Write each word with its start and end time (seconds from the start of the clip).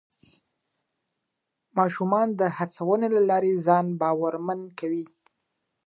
ماشومان 1.77 2.27
د 2.39 2.41
هڅونې 2.57 3.07
له 3.15 3.21
لارې 3.29 3.53
ځان 3.65 3.85
باورمن 4.01 4.59
کوي 4.79 5.05